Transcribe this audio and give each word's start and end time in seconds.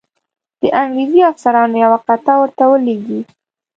د 0.61 0.63
انګرېزي 0.81 1.21
افسرانو 1.31 1.75
یوه 1.83 1.99
قطعه 2.07 2.33
ورته 2.39 2.63
ولیږي. 2.67 3.21